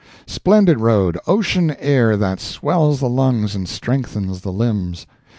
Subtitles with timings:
[0.25, 5.05] Splendid road, ocean air that swells the lungs and strengthens the limbs.